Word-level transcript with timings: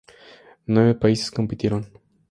Nueve 0.65 0.95
países 0.95 1.29
compitieron. 1.29 1.87